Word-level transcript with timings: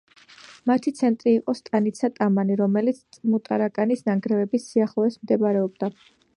მათი 0.69 0.93
ცენტრი 0.99 1.33
იყო 1.39 1.53
სტანიცა 1.59 2.09
ტამანი, 2.15 2.57
რომელიც 2.63 3.03
ტმუტარაკანის 3.19 4.03
ნანგრევების 4.11 4.69
სიახლოვეს 4.73 5.23
მდებარეობდა. 5.23 5.95